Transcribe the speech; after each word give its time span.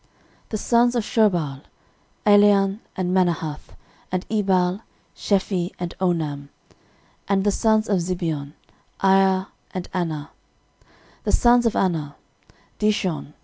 13:001:040 0.45 0.49
The 0.49 0.57
sons 0.57 0.95
of 0.95 1.03
Shobal; 1.03 1.61
Alian, 2.25 2.79
and 2.95 3.15
Manahath, 3.15 3.75
and 4.11 4.25
Ebal, 4.31 4.81
Shephi, 5.15 5.73
and 5.77 5.93
Onam. 6.01 6.49
and 7.27 7.43
the 7.43 7.51
sons 7.51 7.87
of 7.87 7.99
Zibeon; 7.99 8.53
Aiah, 9.01 9.49
and 9.75 9.87
Anah. 9.93 10.31
13:001:041 11.19 11.23
The 11.25 11.31
sons 11.31 11.65
of 11.67 11.75
Anah; 11.75 12.15
Dishon. 12.79 13.33